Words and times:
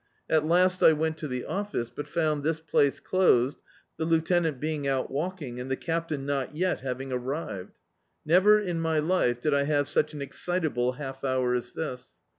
At 0.27 0.47
last 0.47 0.81
I 0.81 0.93
went 0.93 1.19
to 1.19 1.27
the 1.27 1.45
office, 1.45 1.91
but 1.91 2.07
found 2.09 2.41
this 2.41 2.59
place 2.59 2.99
closed, 2.99 3.59
the 3.97 4.05
Lieutenant 4.05 4.59
being 4.59 4.87
out 4.87 5.11
walking, 5.11 5.59
and 5.59 5.69
the 5.69 5.75
Captain 5.75 6.25
not 6.25 6.55
yet 6.55 6.81
having 6.81 7.11
arrived. 7.11 7.77
Never 8.25 8.59
in 8.59 8.81
my 8.81 8.97
life 8.97 9.41
did 9.41 9.53
I 9.53 9.65
have 9.65 9.87
such 9.87 10.15
an 10.15 10.21
excitable 10.23 10.93
half 10.93 11.23
hour 11.23 11.53
as 11.53 11.73
this. 11.73 12.13